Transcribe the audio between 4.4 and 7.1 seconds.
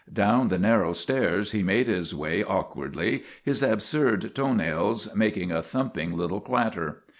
nails making a thumping little clatter.